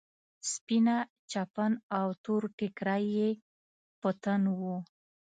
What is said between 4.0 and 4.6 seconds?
په تن